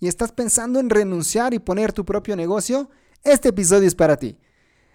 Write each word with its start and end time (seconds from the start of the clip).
y 0.00 0.08
estás 0.08 0.32
pensando 0.32 0.78
en 0.78 0.90
renunciar 0.90 1.54
y 1.54 1.58
poner 1.58 1.92
tu 1.92 2.04
propio 2.04 2.36
negocio? 2.36 2.90
Este 3.22 3.48
episodio 3.48 3.88
es 3.88 3.94
para 3.94 4.16
ti. 4.16 4.36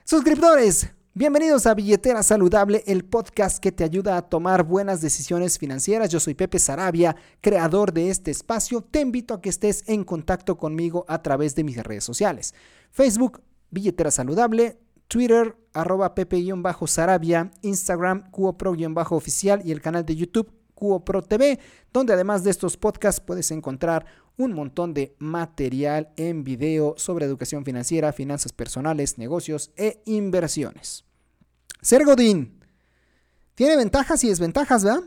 Suscriptores, 0.03 0.91
bienvenidos 1.13 1.65
a 1.65 1.73
Billetera 1.73 2.23
Saludable, 2.23 2.83
el 2.85 3.05
podcast 3.05 3.59
que 3.59 3.71
te 3.71 3.83
ayuda 3.83 4.17
a 4.17 4.21
tomar 4.21 4.63
buenas 4.63 5.01
decisiones 5.01 5.57
financieras. 5.57 6.09
Yo 6.09 6.19
soy 6.19 6.33
Pepe 6.33 6.59
Sarabia, 6.59 7.15
creador 7.41 7.93
de 7.93 8.09
este 8.09 8.31
espacio. 8.31 8.81
Te 8.81 9.01
invito 9.01 9.33
a 9.33 9.41
que 9.41 9.49
estés 9.49 9.83
en 9.87 10.03
contacto 10.03 10.57
conmigo 10.57 11.05
a 11.07 11.21
través 11.21 11.55
de 11.55 11.63
mis 11.63 11.77
redes 11.77 12.03
sociales. 12.03 12.53
Facebook, 12.91 13.41
Billetera 13.69 14.11
Saludable, 14.11 14.79
Twitter, 15.07 15.57
arroba 15.73 16.15
Pepe-Sarabia, 16.15 17.51
Instagram, 17.61 18.31
CuoPro-oficial 18.31 19.61
y 19.65 19.71
el 19.71 19.81
canal 19.81 20.05
de 20.05 20.15
YouTube 20.15 20.60
Pro 21.05 21.21
TV, 21.21 21.59
donde 21.93 22.13
además 22.13 22.43
de 22.43 22.49
estos 22.49 22.75
podcasts 22.75 23.21
puedes 23.21 23.51
encontrar 23.51 24.05
un 24.37 24.53
montón 24.53 24.93
de 24.93 25.15
material 25.19 26.11
en 26.17 26.43
video 26.43 26.95
sobre 26.97 27.25
educación 27.25 27.63
financiera, 27.63 28.11
finanzas 28.13 28.51
personales, 28.51 29.17
negocios 29.17 29.71
e 29.75 30.01
inversiones. 30.05 31.05
Ser 31.81 32.03
Godín 32.03 32.59
tiene 33.55 33.77
ventajas 33.77 34.23
y 34.23 34.29
desventajas, 34.29 34.83
¿verdad? 34.83 35.03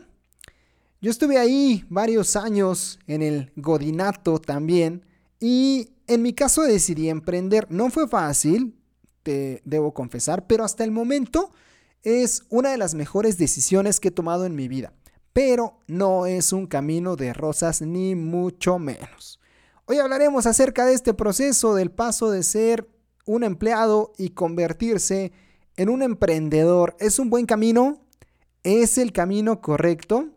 Yo 1.01 1.11
estuve 1.11 1.37
ahí 1.37 1.85
varios 1.89 2.35
años 2.35 2.99
en 3.05 3.21
el 3.21 3.51
Godinato 3.55 4.39
también 4.39 5.05
y 5.39 5.89
en 6.07 6.21
mi 6.21 6.33
caso 6.33 6.61
decidí 6.63 7.09
emprender. 7.09 7.67
No 7.69 7.89
fue 7.89 8.07
fácil, 8.07 8.75
te 9.23 9.61
debo 9.65 9.93
confesar, 9.93 10.47
pero 10.47 10.63
hasta 10.63 10.83
el 10.83 10.91
momento 10.91 11.51
es 12.03 12.43
una 12.49 12.71
de 12.71 12.77
las 12.77 12.93
mejores 12.93 13.37
decisiones 13.37 13.99
que 13.99 14.07
he 14.07 14.11
tomado 14.11 14.45
en 14.45 14.55
mi 14.55 14.67
vida 14.67 14.93
pero 15.35 15.79
no 15.87 16.27
es 16.27 16.53
un 16.53 16.65
camino 16.65 17.17
de 17.17 17.33
rosas 17.33 17.81
ni 17.81 18.15
mucho 18.15 18.79
menos. 18.79 19.41
Hoy 19.83 19.97
hablaremos 19.97 20.45
acerca 20.45 20.85
de 20.85 20.93
este 20.93 21.13
proceso 21.13 21.75
del 21.75 21.91
paso 21.91 22.31
de 22.31 22.41
ser 22.41 22.87
un 23.25 23.43
empleado 23.43 24.13
y 24.17 24.29
convertirse 24.29 25.33
en 25.75 25.89
un 25.89 26.03
emprendedor. 26.03 26.95
¿Es 27.01 27.19
un 27.19 27.29
buen 27.29 27.45
camino? 27.47 28.01
¿Es 28.63 28.97
el 28.97 29.11
camino 29.11 29.59
correcto? 29.59 30.29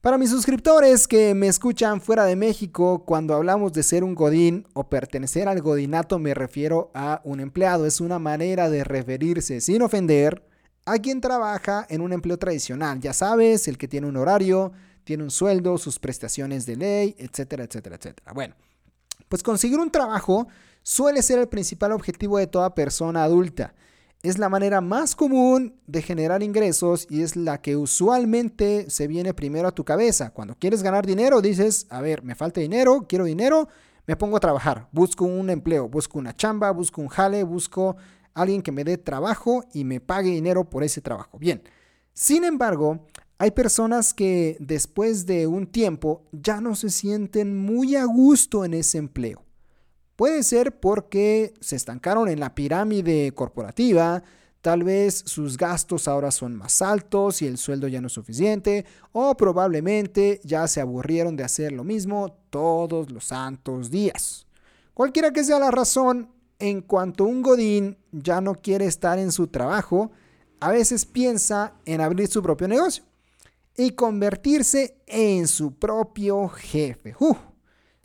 Para 0.00 0.18
mis 0.18 0.30
suscriptores 0.30 1.08
que 1.08 1.34
me 1.34 1.48
escuchan 1.48 2.00
fuera 2.00 2.26
de 2.26 2.36
México, 2.36 3.02
cuando 3.04 3.34
hablamos 3.34 3.72
de 3.72 3.82
ser 3.82 4.04
un 4.04 4.14
godín 4.14 4.68
o 4.74 4.88
pertenecer 4.88 5.48
al 5.48 5.60
godinato 5.62 6.20
me 6.20 6.32
refiero 6.32 6.92
a 6.94 7.20
un 7.24 7.40
empleado. 7.40 7.86
Es 7.86 8.00
una 8.00 8.20
manera 8.20 8.70
de 8.70 8.84
referirse 8.84 9.60
sin 9.60 9.82
ofender 9.82 10.53
a 10.86 10.98
quien 10.98 11.20
trabaja 11.20 11.86
en 11.88 12.00
un 12.00 12.12
empleo 12.12 12.38
tradicional. 12.38 13.00
Ya 13.00 13.12
sabes, 13.12 13.68
el 13.68 13.78
que 13.78 13.88
tiene 13.88 14.06
un 14.06 14.16
horario, 14.16 14.72
tiene 15.04 15.22
un 15.22 15.30
sueldo, 15.30 15.78
sus 15.78 15.98
prestaciones 15.98 16.66
de 16.66 16.76
ley, 16.76 17.14
etcétera, 17.18 17.64
etcétera, 17.64 17.96
etcétera. 17.96 18.32
Bueno, 18.32 18.54
pues 19.28 19.42
conseguir 19.42 19.78
un 19.78 19.90
trabajo 19.90 20.48
suele 20.82 21.22
ser 21.22 21.38
el 21.38 21.48
principal 21.48 21.92
objetivo 21.92 22.38
de 22.38 22.46
toda 22.46 22.74
persona 22.74 23.24
adulta. 23.24 23.74
Es 24.22 24.38
la 24.38 24.48
manera 24.48 24.80
más 24.80 25.14
común 25.14 25.74
de 25.86 26.00
generar 26.00 26.42
ingresos 26.42 27.06
y 27.10 27.22
es 27.22 27.36
la 27.36 27.60
que 27.60 27.76
usualmente 27.76 28.88
se 28.88 29.06
viene 29.06 29.34
primero 29.34 29.68
a 29.68 29.74
tu 29.74 29.84
cabeza. 29.84 30.30
Cuando 30.30 30.54
quieres 30.54 30.82
ganar 30.82 31.04
dinero, 31.04 31.42
dices, 31.42 31.86
a 31.90 32.00
ver, 32.00 32.22
me 32.22 32.34
falta 32.34 32.60
dinero, 32.60 33.04
quiero 33.06 33.24
dinero, 33.24 33.68
me 34.06 34.16
pongo 34.16 34.38
a 34.38 34.40
trabajar, 34.40 34.88
busco 34.92 35.26
un 35.26 35.50
empleo, 35.50 35.88
busco 35.88 36.18
una 36.18 36.34
chamba, 36.34 36.70
busco 36.70 37.02
un 37.02 37.08
jale, 37.08 37.42
busco 37.42 37.96
alguien 38.34 38.62
que 38.62 38.72
me 38.72 38.84
dé 38.84 38.98
trabajo 38.98 39.64
y 39.72 39.84
me 39.84 40.00
pague 40.00 40.30
dinero 40.30 40.68
por 40.68 40.84
ese 40.84 41.00
trabajo. 41.00 41.38
Bien, 41.38 41.62
sin 42.12 42.44
embargo, 42.44 43.06
hay 43.38 43.50
personas 43.50 44.14
que 44.14 44.56
después 44.60 45.26
de 45.26 45.46
un 45.46 45.66
tiempo 45.66 46.22
ya 46.32 46.60
no 46.60 46.74
se 46.74 46.90
sienten 46.90 47.56
muy 47.56 47.96
a 47.96 48.04
gusto 48.04 48.64
en 48.64 48.74
ese 48.74 48.98
empleo. 48.98 49.42
Puede 50.16 50.44
ser 50.44 50.78
porque 50.78 51.54
se 51.60 51.74
estancaron 51.74 52.28
en 52.28 52.38
la 52.38 52.54
pirámide 52.54 53.32
corporativa, 53.32 54.22
tal 54.60 54.84
vez 54.84 55.24
sus 55.26 55.58
gastos 55.58 56.06
ahora 56.06 56.30
son 56.30 56.54
más 56.54 56.80
altos 56.82 57.42
y 57.42 57.46
el 57.46 57.58
sueldo 57.58 57.88
ya 57.88 58.00
no 58.00 58.06
es 58.06 58.12
suficiente, 58.12 58.86
o 59.10 59.36
probablemente 59.36 60.40
ya 60.44 60.68
se 60.68 60.80
aburrieron 60.80 61.34
de 61.36 61.42
hacer 61.42 61.72
lo 61.72 61.82
mismo 61.82 62.36
todos 62.50 63.10
los 63.10 63.24
santos 63.24 63.90
días. 63.90 64.46
Cualquiera 64.94 65.32
que 65.32 65.42
sea 65.42 65.58
la 65.58 65.72
razón, 65.72 66.30
en 66.58 66.80
cuanto 66.80 67.24
un 67.24 67.42
godín 67.42 67.98
ya 68.12 68.40
no 68.40 68.54
quiere 68.54 68.86
estar 68.86 69.18
en 69.18 69.32
su 69.32 69.48
trabajo, 69.48 70.10
a 70.60 70.70
veces 70.70 71.04
piensa 71.04 71.74
en 71.84 72.00
abrir 72.00 72.28
su 72.28 72.42
propio 72.42 72.68
negocio 72.68 73.04
y 73.76 73.90
convertirse 73.90 74.96
en 75.06 75.48
su 75.48 75.74
propio 75.74 76.48
jefe. 76.48 77.14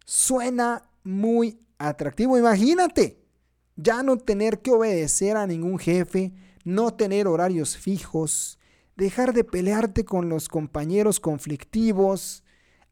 suena 0.06 0.90
muy 1.04 1.60
atractivo. 1.78 2.38
Imagínate, 2.38 3.20
ya 3.76 4.04
no 4.04 4.18
tener 4.18 4.60
que 4.62 4.72
obedecer 4.72 5.38
a 5.38 5.48
ningún 5.48 5.80
jefe, 5.80 6.34
no 6.64 6.94
tener 6.94 7.28
horarios 7.28 7.78
fijos, 7.78 8.60
dejar 8.98 9.34
de 9.34 9.44
pelearte 9.44 10.04
con 10.04 10.28
los 10.28 10.50
compañeros 10.50 11.20
conflictivos, 11.20 12.44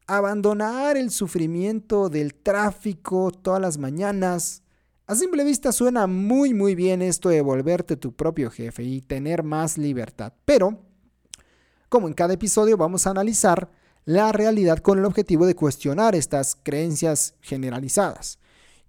abandonar 0.06 0.96
el 0.96 1.10
sufrimiento 1.10 2.08
del 2.08 2.34
tráfico 2.34 3.30
todas 3.30 3.60
las 3.60 3.76
mañanas, 3.76 4.62
a 5.08 5.14
simple 5.14 5.42
vista 5.42 5.72
suena 5.72 6.06
muy 6.06 6.52
muy 6.52 6.74
bien 6.74 7.00
esto 7.00 7.30
de 7.30 7.40
volverte 7.40 7.96
tu 7.96 8.12
propio 8.12 8.50
jefe 8.50 8.82
y 8.82 9.00
tener 9.00 9.42
más 9.42 9.78
libertad, 9.78 10.34
pero 10.44 10.84
como 11.88 12.08
en 12.08 12.14
cada 12.14 12.34
episodio 12.34 12.76
vamos 12.76 13.06
a 13.06 13.10
analizar 13.10 13.70
la 14.04 14.32
realidad 14.32 14.80
con 14.80 14.98
el 14.98 15.06
objetivo 15.06 15.46
de 15.46 15.54
cuestionar 15.54 16.14
estas 16.14 16.58
creencias 16.62 17.34
generalizadas. 17.40 18.38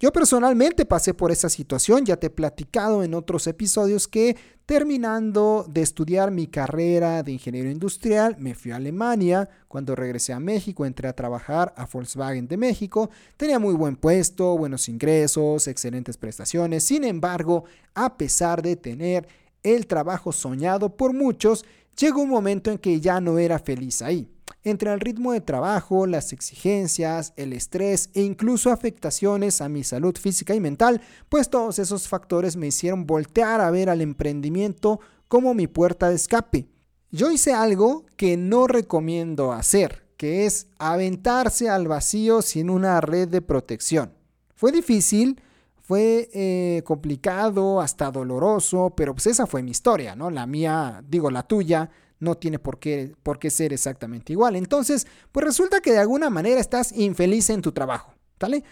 Yo 0.01 0.13
personalmente 0.13 0.85
pasé 0.85 1.13
por 1.13 1.29
esa 1.29 1.49
situación, 1.49 2.05
ya 2.05 2.15
te 2.15 2.27
he 2.27 2.29
platicado 2.29 3.03
en 3.03 3.13
otros 3.13 3.47
episodios 3.47 4.07
que 4.07 4.37
terminando 4.65 5.65
de 5.67 5.81
estudiar 5.81 6.31
mi 6.31 6.47
carrera 6.47 7.21
de 7.21 7.33
ingeniero 7.33 7.69
industrial, 7.69 8.37
me 8.39 8.55
fui 8.55 8.71
a 8.71 8.77
Alemania, 8.77 9.49
cuando 9.67 9.97
regresé 9.97 10.31
a 10.31 10.39
México 10.39 10.85
entré 10.85 11.09
a 11.09 11.13
trabajar 11.13 11.73
a 11.75 11.85
Volkswagen 11.85 12.47
de 12.47 12.55
México, 12.55 13.09
tenía 13.35 13.59
muy 13.59 13.73
buen 13.73 13.97
puesto, 13.97 14.57
buenos 14.57 14.87
ingresos, 14.87 15.67
excelentes 15.67 16.15
prestaciones, 16.15 16.85
sin 16.85 17.03
embargo, 17.03 17.65
a 17.93 18.15
pesar 18.15 18.61
de 18.61 18.77
tener 18.77 19.27
el 19.63 19.85
trabajo 19.85 20.31
soñado 20.31 20.95
por 20.95 21.11
muchos, 21.11 21.65
llegó 21.99 22.21
un 22.21 22.29
momento 22.29 22.71
en 22.71 22.77
que 22.77 22.99
ya 22.99 23.19
no 23.19 23.37
era 23.37 23.59
feliz 23.59 24.01
ahí 24.01 24.29
entre 24.63 24.91
el 24.93 24.99
ritmo 24.99 25.31
de 25.31 25.41
trabajo, 25.41 26.05
las 26.05 26.33
exigencias, 26.33 27.33
el 27.37 27.53
estrés 27.53 28.09
e 28.13 28.21
incluso 28.21 28.71
afectaciones 28.71 29.61
a 29.61 29.69
mi 29.69 29.83
salud 29.83 30.15
física 30.17 30.53
y 30.53 30.59
mental, 30.59 31.01
pues 31.29 31.49
todos 31.49 31.79
esos 31.79 32.07
factores 32.07 32.57
me 32.57 32.67
hicieron 32.67 33.05
voltear 33.05 33.61
a 33.61 33.71
ver 33.71 33.89
al 33.89 34.01
emprendimiento 34.01 34.99
como 35.27 35.53
mi 35.53 35.67
puerta 35.67 36.09
de 36.09 36.15
escape. 36.15 36.67
Yo 37.11 37.31
hice 37.31 37.53
algo 37.53 38.05
que 38.17 38.37
no 38.37 38.67
recomiendo 38.67 39.51
hacer, 39.53 40.07
que 40.17 40.45
es 40.45 40.67
aventarse 40.77 41.69
al 41.69 41.87
vacío 41.87 42.41
sin 42.41 42.69
una 42.69 43.01
red 43.01 43.27
de 43.29 43.41
protección. 43.41 44.13
Fue 44.53 44.71
difícil, 44.71 45.41
fue 45.89 46.29
eh, 46.33 46.83
complicado, 46.85 47.81
hasta 47.81 48.11
doloroso, 48.11 48.93
pero 48.95 49.15
pues 49.15 49.25
esa 49.25 49.47
fue 49.47 49.63
mi 49.63 49.71
historia, 49.71 50.15
¿no? 50.15 50.29
La 50.29 50.45
mía, 50.45 51.03
digo 51.09 51.31
la 51.31 51.41
tuya, 51.41 51.89
no 52.19 52.37
tiene 52.37 52.59
por 52.59 52.77
qué, 52.77 53.15
por 53.23 53.39
qué 53.39 53.49
ser 53.49 53.73
exactamente 53.73 54.31
igual. 54.31 54.55
Entonces, 54.55 55.07
pues 55.31 55.43
resulta 55.43 55.81
que 55.81 55.91
de 55.91 55.97
alguna 55.97 56.29
manera 56.29 56.61
estás 56.61 56.91
infeliz 56.91 57.49
en 57.49 57.63
tu 57.63 57.71
trabajo, 57.71 58.13
¿vale? 58.39 58.63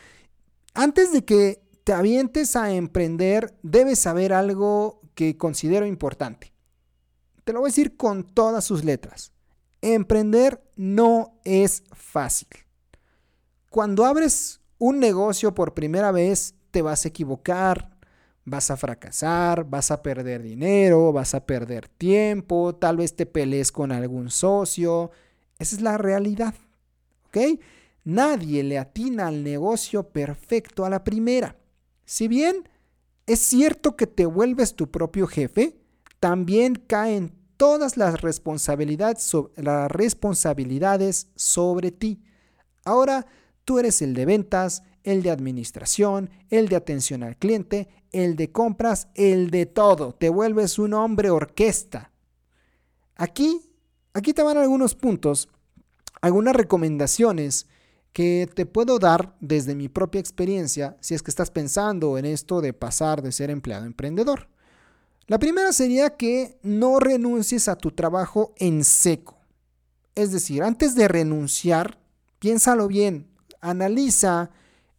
Antes 0.76 1.12
de 1.12 1.26
que 1.26 1.64
te 1.84 1.92
avientes 1.92 2.56
a 2.56 2.72
emprender, 2.72 3.58
debes 3.64 3.98
saber 3.98 4.32
algo 4.32 5.02
que 5.16 5.38
considero 5.38 5.88
importante. 5.88 6.54
Te 7.46 7.52
lo 7.52 7.62
voy 7.62 7.70
a 7.70 7.72
decir 7.72 7.98
con 7.98 8.26
todas 8.26 8.64
sus 8.64 8.86
letras. 8.86 9.32
Emprender 9.82 10.62
no 10.76 11.40
es 11.46 11.82
fácil. 11.94 12.50
Cuando 13.72 14.06
abres 14.06 14.62
un 14.78 15.00
negocio 15.00 15.56
por 15.56 15.74
primera 15.74 16.12
vez, 16.12 16.54
te 16.78 16.84
vas 16.84 17.06
a 17.06 17.08
equivocar, 17.08 17.90
vas 18.46 18.70
a 18.70 18.78
fracasar, 18.78 19.68
vas 19.68 19.90
a 19.90 20.04
perder 20.04 20.44
dinero, 20.44 21.12
vas 21.12 21.34
a 21.34 21.44
perder 21.44 21.88
tiempo, 21.88 22.76
tal 22.76 22.98
vez 22.98 23.16
te 23.16 23.26
pelees 23.26 23.72
con 23.72 23.92
algún 23.92 24.30
socio. 24.30 25.10
Esa 25.58 25.76
es 25.76 25.82
la 25.82 25.98
realidad. 25.98 26.54
¿Ok? 27.26 27.60
Nadie 28.04 28.62
le 28.62 28.78
atina 28.78 29.26
al 29.26 29.44
negocio 29.44 30.10
perfecto 30.10 30.86
a 30.86 30.92
la 30.92 31.04
primera. 31.04 31.56
Si 32.06 32.28
bien 32.28 32.70
es 33.26 33.40
cierto 33.40 33.96
que 33.96 34.06
te 34.06 34.28
vuelves 34.28 34.76
tu 34.76 34.92
propio 34.92 35.26
jefe, 35.26 35.80
también 36.20 36.76
caen 36.76 37.34
todas 37.58 37.98
las 37.98 38.22
responsabilidades, 38.22 39.32
las 39.56 39.90
responsabilidades 39.90 41.32
sobre 41.36 41.90
ti. 41.90 42.22
Ahora 42.86 43.26
tú 43.66 43.80
eres 43.80 44.04
el 44.04 44.14
de 44.14 44.28
ventas, 44.28 44.84
el 45.08 45.24
de 45.24 45.32
administración, 45.32 46.30
el 46.50 46.68
de 46.68 46.76
atención 46.76 47.24
al 47.24 47.38
cliente, 47.38 47.88
el 48.12 48.36
de 48.36 48.52
compras, 48.52 49.08
el 49.16 49.52
de 49.52 49.66
todo. 49.66 50.12
Te 50.12 50.28
vuelves 50.28 50.78
un 50.80 50.94
hombre 50.94 51.30
orquesta. 51.30 52.12
Aquí, 53.16 53.72
aquí 54.14 54.34
te 54.34 54.44
van 54.44 54.58
algunos 54.58 54.96
puntos, 54.96 55.48
algunas 56.20 56.58
recomendaciones 56.58 57.68
que 58.12 58.50
te 58.54 58.66
puedo 58.66 59.00
dar 59.00 59.34
desde 59.40 59.76
mi 59.76 59.88
propia 59.88 60.20
experiencia 60.20 60.98
si 61.00 61.14
es 61.14 61.24
que 61.24 61.32
estás 61.32 61.52
pensando 61.52 62.18
en 62.18 62.26
esto 62.26 62.60
de 62.60 62.74
pasar 62.74 63.22
de 63.22 63.32
ser 63.32 63.50
empleado 63.50 63.86
a 63.86 63.88
emprendedor. 63.88 64.50
La 65.28 65.40
primera 65.40 65.72
sería 65.72 66.18
que 66.18 66.60
no 66.64 67.00
renuncies 67.00 67.70
a 67.70 67.78
tu 67.78 67.92
trabajo 67.92 68.54
en 68.58 68.84
seco. 68.84 69.38
Es 70.16 70.34
decir, 70.34 70.64
antes 70.64 70.96
de 70.96 71.08
renunciar, 71.08 71.98
piénsalo 72.40 72.90
bien, 72.90 73.30
analiza 73.62 74.52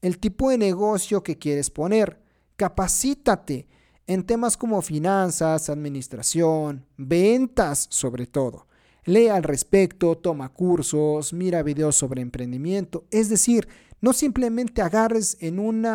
el 0.03 0.19
tipo 0.19 0.50
de 0.50 0.59
negocio 0.59 1.23
que 1.23 1.39
quieres 1.39 1.71
poner, 1.71 2.21
capacítate 2.56 3.67
en 4.06 4.25
temas 4.25 4.56
como 4.56 4.81
finanzas, 4.83 5.69
administración, 5.69 6.87
ventas 6.97 7.87
sobre 7.91 8.27
todo. 8.27 8.67
Lee 9.05 9.29
al 9.29 9.43
respecto, 9.43 10.17
toma 10.17 10.50
cursos, 10.50 11.33
mira 11.33 11.62
videos 11.62 11.97
sobre 11.97 12.21
emprendimiento. 12.21 13.05
Es 13.11 13.29
decir, 13.29 13.69
no 14.00 14.12
simplemente 14.12 14.83
agarres 14.83 15.37
en 15.41 15.59
un 15.59 15.87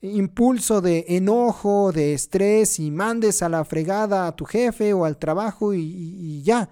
impulso 0.00 0.80
de 0.80 1.04
enojo, 1.08 1.92
de 1.92 2.14
estrés 2.14 2.78
y 2.78 2.90
mandes 2.90 3.42
a 3.42 3.48
la 3.48 3.64
fregada 3.64 4.26
a 4.26 4.36
tu 4.36 4.44
jefe 4.44 4.92
o 4.92 5.04
al 5.04 5.16
trabajo 5.16 5.74
y, 5.74 6.42
ya, 6.42 6.70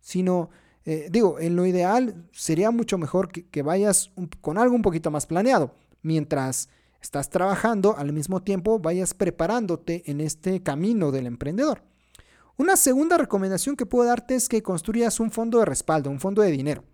sino, 0.00 0.50
eh, 0.84 1.08
digo, 1.10 1.38
en 1.38 1.56
lo 1.56 1.66
ideal 1.66 2.28
sería 2.32 2.70
mucho 2.70 2.98
mejor 2.98 3.30
que, 3.30 3.62
vayas 3.62 4.12
con 4.40 4.58
algo 4.58 4.74
un 4.74 4.82
poquito 4.82 5.10
más 5.10 5.26
planeado. 5.26 5.72
Mientras 6.06 6.68
estás 7.02 7.30
trabajando, 7.30 7.96
al 7.98 8.12
mismo 8.12 8.40
tiempo 8.40 8.78
vayas 8.78 9.12
preparándote 9.12 10.04
en 10.08 10.20
este 10.20 10.62
camino 10.62 11.10
del 11.10 11.26
emprendedor. 11.26 11.82
Una 12.56 12.76
segunda 12.76 13.18
recomendación 13.18 13.74
que 13.74 13.86
puedo 13.86 14.08
darte 14.08 14.36
es 14.36 14.48
que 14.48 14.62
construyas 14.62 15.18
un 15.18 15.32
fondo 15.32 15.58
de 15.58 15.64
respaldo, 15.64 16.08
un 16.08 16.20
fondo 16.20 16.42
de 16.42 16.52
dinero. 16.52 16.84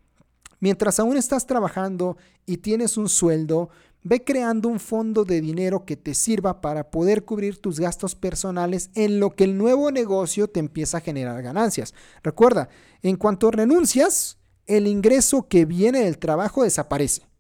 Mientras 0.61 0.99
aún 0.99 1.19
estás 1.19 1.47
trabajando 1.47 2.17
y 2.47 2.57
tienes 2.57 2.97
un 2.97 3.11
sueldo, 3.11 3.69
ve 4.03 4.25
creando 4.25 4.71
un 4.71 4.81
fondo 4.81 5.27
de 5.27 5.43
dinero 5.43 5.85
que 5.85 5.99
te 5.99 6.15
sirva 6.15 6.63
para 6.63 6.91
poder 6.91 7.27
cubrir 7.27 7.61
tus 7.61 7.81
gastos 7.81 8.15
personales 8.15 8.89
en 8.95 9.21
lo 9.21 9.37
que 9.37 9.45
el 9.45 9.59
nuevo 9.59 9.91
negocio 9.91 10.49
te 10.49 10.59
empieza 10.59 10.97
a 10.97 11.03
generar 11.03 11.43
ganancias. 11.43 11.93
Recuerda, 12.23 12.71
en 13.03 13.17
cuanto 13.17 13.51
renuncias, 13.51 14.39
el 14.65 14.87
ingreso 14.87 15.49
que 15.49 15.67
viene 15.67 16.01
del 16.01 16.17
trabajo 16.17 16.63
desaparece. 16.63 17.31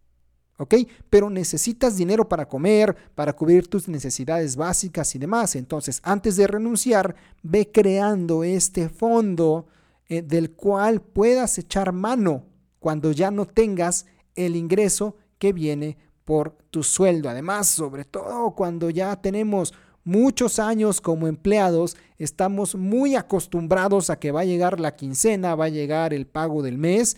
¿Ok? 0.58 0.74
Pero 1.10 1.30
necesitas 1.30 1.96
dinero 1.96 2.28
para 2.28 2.46
comer, 2.46 2.94
para 3.14 3.32
cubrir 3.32 3.68
tus 3.68 3.88
necesidades 3.88 4.56
básicas 4.56 5.14
y 5.14 5.18
demás. 5.18 5.56
Entonces, 5.56 6.00
antes 6.04 6.36
de 6.36 6.46
renunciar, 6.46 7.16
ve 7.42 7.70
creando 7.70 8.44
este 8.44 8.88
fondo 8.88 9.66
eh, 10.08 10.22
del 10.22 10.52
cual 10.52 11.00
puedas 11.00 11.58
echar 11.58 11.92
mano 11.92 12.44
cuando 12.78 13.12
ya 13.12 13.30
no 13.30 13.46
tengas 13.46 14.06
el 14.34 14.56
ingreso 14.56 15.16
que 15.38 15.52
viene 15.52 15.96
por 16.24 16.56
tu 16.70 16.82
sueldo. 16.82 17.28
Además, 17.28 17.68
sobre 17.68 18.04
todo 18.04 18.52
cuando 18.52 18.90
ya 18.90 19.16
tenemos 19.16 19.74
muchos 20.04 20.58
años 20.58 21.00
como 21.00 21.28
empleados, 21.28 21.96
estamos 22.18 22.74
muy 22.74 23.14
acostumbrados 23.14 24.10
a 24.10 24.18
que 24.18 24.32
va 24.32 24.40
a 24.40 24.44
llegar 24.44 24.80
la 24.80 24.96
quincena, 24.96 25.54
va 25.54 25.66
a 25.66 25.70
llegar 25.70 26.12
el 26.12 26.26
pago 26.26 26.62
del 26.62 26.78
mes 26.78 27.16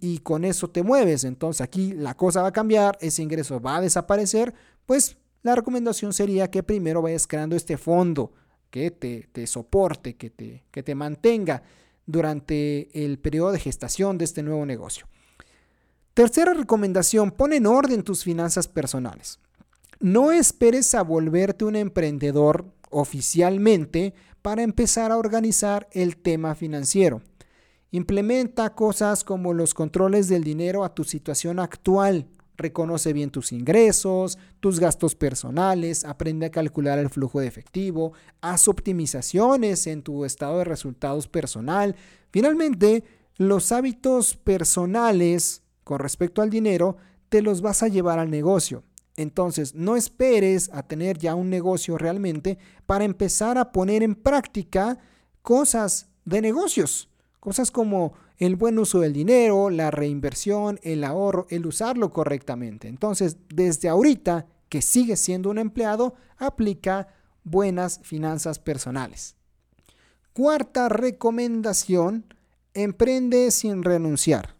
y, 0.00 0.18
con 0.18 0.44
eso 0.44 0.68
te 0.68 0.82
mueves. 0.82 1.24
Entonces 1.24 1.60
aquí 1.60 1.92
la 1.92 2.14
cosa 2.14 2.42
va 2.42 2.48
a 2.48 2.52
cambiar, 2.52 2.96
ese 3.00 3.22
ingreso 3.22 3.60
va 3.60 3.76
a 3.76 3.80
desaparecer, 3.80 4.54
pues 4.86 5.16
la 5.42 5.54
recomendación 5.54 6.12
sería 6.12 6.50
que 6.50 6.62
primero 6.62 7.02
vayas 7.02 7.26
creando 7.26 7.54
este 7.54 7.76
fondo 7.76 8.32
que 8.70 8.90
te, 8.90 9.28
te 9.30 9.46
soporte, 9.46 10.16
que 10.16 10.30
te, 10.30 10.64
que 10.70 10.82
te 10.82 10.94
mantenga 10.94 11.62
durante 12.06 12.88
el 13.04 13.18
periodo 13.18 13.52
de 13.52 13.60
gestación 13.60 14.16
de 14.16 14.24
este 14.24 14.42
nuevo 14.42 14.64
negocio. 14.64 15.06
Tercera 16.14 16.54
recomendación, 16.54 17.30
pon 17.30 17.52
en 17.52 17.66
orden 17.66 18.02
tus 18.02 18.24
finanzas 18.24 18.68
personales. 18.68 19.38
No 20.00 20.32
esperes 20.32 20.94
a 20.94 21.02
volverte 21.02 21.64
un 21.64 21.76
emprendedor 21.76 22.66
oficialmente 22.90 24.14
para 24.40 24.62
empezar 24.62 25.10
a 25.10 25.18
organizar 25.18 25.88
el 25.92 26.16
tema 26.16 26.54
financiero. 26.54 27.22
Implementa 27.94 28.74
cosas 28.74 29.22
como 29.22 29.52
los 29.52 29.72
controles 29.72 30.26
del 30.26 30.42
dinero 30.42 30.82
a 30.82 30.92
tu 30.92 31.04
situación 31.04 31.60
actual. 31.60 32.26
Reconoce 32.56 33.12
bien 33.12 33.30
tus 33.30 33.52
ingresos, 33.52 34.36
tus 34.58 34.80
gastos 34.80 35.14
personales, 35.14 36.04
aprende 36.04 36.46
a 36.46 36.50
calcular 36.50 36.98
el 36.98 37.08
flujo 37.08 37.38
de 37.38 37.46
efectivo, 37.46 38.12
haz 38.40 38.66
optimizaciones 38.66 39.86
en 39.86 40.02
tu 40.02 40.24
estado 40.24 40.58
de 40.58 40.64
resultados 40.64 41.28
personal. 41.28 41.94
Finalmente, 42.32 43.04
los 43.36 43.70
hábitos 43.70 44.34
personales 44.34 45.62
con 45.84 46.00
respecto 46.00 46.42
al 46.42 46.50
dinero 46.50 46.96
te 47.28 47.42
los 47.42 47.62
vas 47.62 47.84
a 47.84 47.88
llevar 47.88 48.18
al 48.18 48.28
negocio. 48.28 48.82
Entonces, 49.16 49.72
no 49.76 49.94
esperes 49.94 50.68
a 50.72 50.82
tener 50.82 51.16
ya 51.16 51.36
un 51.36 51.48
negocio 51.48 51.96
realmente 51.96 52.58
para 52.86 53.04
empezar 53.04 53.56
a 53.56 53.70
poner 53.70 54.02
en 54.02 54.16
práctica 54.16 54.98
cosas 55.42 56.08
de 56.24 56.40
negocios. 56.40 57.08
Cosas 57.44 57.70
como 57.70 58.14
el 58.38 58.56
buen 58.56 58.78
uso 58.78 59.00
del 59.00 59.12
dinero, 59.12 59.68
la 59.68 59.90
reinversión, 59.90 60.80
el 60.82 61.04
ahorro, 61.04 61.46
el 61.50 61.66
usarlo 61.66 62.10
correctamente. 62.10 62.88
Entonces, 62.88 63.36
desde 63.54 63.90
ahorita 63.90 64.46
que 64.70 64.80
sigues 64.80 65.20
siendo 65.20 65.50
un 65.50 65.58
empleado, 65.58 66.14
aplica 66.38 67.08
buenas 67.42 68.00
finanzas 68.02 68.58
personales. 68.58 69.36
Cuarta 70.32 70.88
recomendación, 70.88 72.24
emprende 72.72 73.50
sin 73.50 73.82
renunciar. 73.82 74.56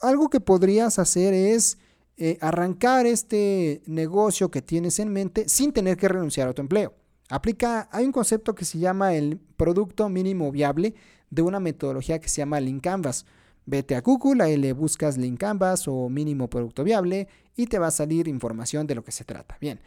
Algo 0.00 0.30
que 0.30 0.40
podrías 0.40 0.98
hacer 0.98 1.34
es 1.34 1.76
eh, 2.16 2.38
arrancar 2.40 3.04
este 3.04 3.82
negocio 3.84 4.50
que 4.50 4.62
tienes 4.62 4.98
en 4.98 5.12
mente 5.12 5.46
sin 5.50 5.74
tener 5.74 5.98
que 5.98 6.08
renunciar 6.08 6.48
a 6.48 6.54
tu 6.54 6.62
empleo. 6.62 6.94
Aplica, 7.28 7.86
hay 7.92 8.06
un 8.06 8.12
concepto 8.12 8.54
que 8.54 8.64
se 8.64 8.78
llama 8.78 9.12
el 9.12 9.38
producto 9.58 10.08
mínimo 10.08 10.50
viable 10.50 10.94
de 11.30 11.42
una 11.42 11.60
metodología 11.60 12.20
que 12.20 12.28
se 12.28 12.38
llama 12.38 12.60
Lean 12.60 12.80
Canvas. 12.80 13.26
Vete 13.64 13.96
a 13.96 14.00
Google, 14.00 14.42
ahí 14.42 14.56
le 14.56 14.72
buscas 14.72 15.18
Lean 15.18 15.36
Canvas 15.36 15.88
o 15.88 16.08
mínimo 16.08 16.48
producto 16.48 16.84
viable 16.84 17.28
y 17.56 17.66
te 17.66 17.78
va 17.78 17.88
a 17.88 17.90
salir 17.90 18.28
información 18.28 18.86
de 18.86 18.94
lo 18.94 19.04
que 19.04 19.12
se 19.12 19.24
trata. 19.24 19.56
Bien, 19.60 19.80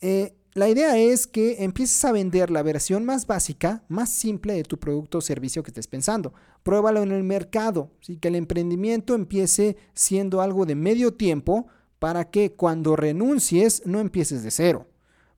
eh, 0.00 0.34
la 0.54 0.68
idea 0.68 0.96
es 0.96 1.26
que 1.26 1.64
empieces 1.64 2.02
a 2.04 2.12
vender 2.12 2.50
la 2.50 2.62
versión 2.62 3.04
más 3.04 3.26
básica, 3.26 3.82
más 3.88 4.10
simple 4.10 4.54
de 4.54 4.62
tu 4.62 4.78
producto 4.78 5.18
o 5.18 5.20
servicio 5.20 5.62
que 5.62 5.70
estés 5.70 5.86
pensando. 5.86 6.32
Pruébalo 6.62 7.02
en 7.02 7.12
el 7.12 7.24
mercado, 7.24 7.90
¿sí? 8.00 8.16
que 8.16 8.28
el 8.28 8.36
emprendimiento 8.36 9.14
empiece 9.14 9.76
siendo 9.92 10.40
algo 10.40 10.64
de 10.64 10.74
medio 10.74 11.12
tiempo 11.12 11.66
para 11.98 12.30
que 12.30 12.52
cuando 12.52 12.96
renuncies 12.96 13.82
no 13.86 14.00
empieces 14.00 14.42
de 14.42 14.50
cero 14.50 14.86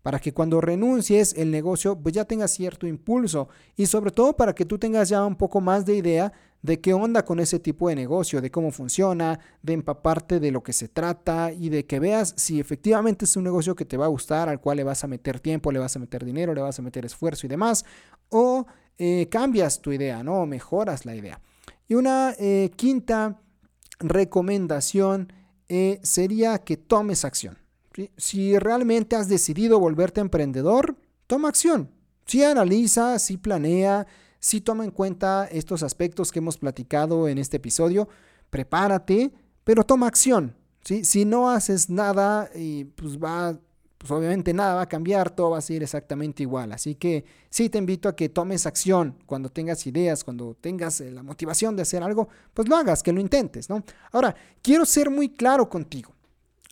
para 0.08 0.20
que 0.20 0.32
cuando 0.32 0.62
renuncies 0.62 1.34
el 1.36 1.50
negocio 1.50 1.94
pues 1.94 2.14
ya 2.14 2.24
tenga 2.24 2.48
cierto 2.48 2.86
impulso 2.86 3.50
y 3.76 3.84
sobre 3.84 4.10
todo 4.10 4.34
para 4.34 4.54
que 4.54 4.64
tú 4.64 4.78
tengas 4.78 5.10
ya 5.10 5.22
un 5.22 5.36
poco 5.36 5.60
más 5.60 5.84
de 5.84 5.96
idea 5.96 6.32
de 6.62 6.80
qué 6.80 6.94
onda 6.94 7.26
con 7.26 7.40
ese 7.40 7.58
tipo 7.58 7.90
de 7.90 7.94
negocio, 7.94 8.40
de 8.40 8.50
cómo 8.50 8.70
funciona, 8.70 9.38
de 9.60 9.74
empaparte 9.74 10.40
de 10.40 10.50
lo 10.50 10.62
que 10.62 10.72
se 10.72 10.88
trata 10.88 11.52
y 11.52 11.68
de 11.68 11.84
que 11.84 12.00
veas 12.00 12.32
si 12.38 12.58
efectivamente 12.58 13.26
es 13.26 13.36
un 13.36 13.44
negocio 13.44 13.76
que 13.76 13.84
te 13.84 13.98
va 13.98 14.06
a 14.06 14.08
gustar, 14.08 14.48
al 14.48 14.62
cual 14.62 14.78
le 14.78 14.84
vas 14.84 15.04
a 15.04 15.08
meter 15.08 15.40
tiempo, 15.40 15.72
le 15.72 15.78
vas 15.78 15.94
a 15.94 15.98
meter 15.98 16.24
dinero, 16.24 16.54
le 16.54 16.62
vas 16.62 16.78
a 16.78 16.80
meter 16.80 17.04
esfuerzo 17.04 17.44
y 17.44 17.50
demás, 17.50 17.84
o 18.30 18.66
eh, 18.96 19.28
cambias 19.30 19.82
tu 19.82 19.92
idea, 19.92 20.22
¿no? 20.22 20.40
O 20.40 20.46
mejoras 20.46 21.04
la 21.04 21.16
idea. 21.16 21.38
Y 21.86 21.96
una 21.96 22.34
eh, 22.38 22.70
quinta 22.76 23.42
recomendación 23.98 25.34
eh, 25.68 26.00
sería 26.02 26.60
que 26.60 26.78
tomes 26.78 27.26
acción. 27.26 27.58
Si 28.16 28.58
realmente 28.58 29.16
has 29.16 29.28
decidido 29.28 29.80
volverte 29.80 30.20
emprendedor, 30.20 30.96
toma 31.26 31.48
acción. 31.48 31.90
Si 32.26 32.44
analiza, 32.44 33.18
si 33.18 33.36
planea, 33.36 34.06
si 34.38 34.60
toma 34.60 34.84
en 34.84 34.90
cuenta 34.90 35.48
estos 35.50 35.82
aspectos 35.82 36.30
que 36.30 36.38
hemos 36.38 36.58
platicado 36.58 37.28
en 37.28 37.38
este 37.38 37.56
episodio, 37.56 38.08
prepárate, 38.50 39.32
pero 39.64 39.84
toma 39.84 40.06
acción. 40.06 40.54
Si 40.82 41.24
no 41.24 41.50
haces 41.50 41.90
nada, 41.90 42.48
y 42.54 42.84
pues 42.84 43.18
va, 43.18 43.58
pues 43.98 44.10
obviamente 44.10 44.54
nada 44.54 44.74
va 44.74 44.82
a 44.82 44.88
cambiar, 44.88 45.28
todo 45.28 45.50
va 45.50 45.58
a 45.58 45.62
ser 45.62 45.82
exactamente 45.82 46.42
igual. 46.42 46.72
Así 46.72 46.94
que 46.94 47.24
sí 47.50 47.68
te 47.68 47.78
invito 47.78 48.08
a 48.08 48.16
que 48.16 48.28
tomes 48.28 48.64
acción 48.64 49.16
cuando 49.26 49.50
tengas 49.50 49.86
ideas, 49.86 50.24
cuando 50.24 50.54
tengas 50.54 51.00
eh, 51.00 51.10
la 51.10 51.22
motivación 51.22 51.76
de 51.76 51.82
hacer 51.82 52.02
algo, 52.02 52.28
pues 52.54 52.68
lo 52.68 52.76
hagas, 52.76 53.02
que 53.02 53.12
lo 53.12 53.20
intentes, 53.20 53.68
¿no? 53.68 53.82
Ahora, 54.12 54.34
quiero 54.62 54.86
ser 54.86 55.10
muy 55.10 55.30
claro 55.30 55.68
contigo. 55.68 56.14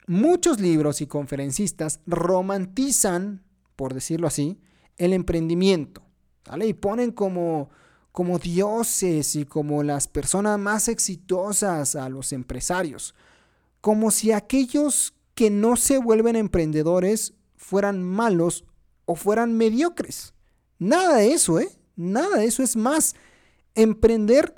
Muchos 0.06 0.60
libros 0.60 1.00
y 1.00 1.06
conferencistas 1.06 2.00
romantizan, 2.06 3.42
por 3.74 3.94
decirlo 3.94 4.26
así, 4.26 4.60
el 4.98 5.12
emprendimiento, 5.12 6.02
¿vale? 6.44 6.66
Y 6.66 6.74
ponen 6.74 7.12
como 7.12 7.70
como 8.16 8.38
dioses 8.38 9.36
y 9.36 9.44
como 9.44 9.82
las 9.82 10.08
personas 10.08 10.58
más 10.58 10.88
exitosas 10.88 11.96
a 11.96 12.08
los 12.08 12.32
empresarios, 12.32 13.14
como 13.82 14.10
si 14.10 14.32
aquellos 14.32 15.12
que 15.34 15.50
no 15.50 15.76
se 15.76 15.98
vuelven 15.98 16.34
emprendedores 16.34 17.34
fueran 17.56 18.02
malos 18.02 18.64
o 19.04 19.16
fueran 19.16 19.52
mediocres. 19.52 20.32
Nada 20.78 21.16
de 21.16 21.34
eso, 21.34 21.60
¿eh? 21.60 21.68
Nada 21.94 22.38
de 22.38 22.46
eso 22.46 22.62
es 22.62 22.74
más. 22.74 23.14
Emprender 23.74 24.54